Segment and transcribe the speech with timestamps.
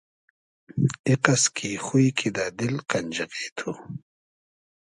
[1.07, 3.71] ایقئس کی خوی کیدۂ دیل قئنخیغې تو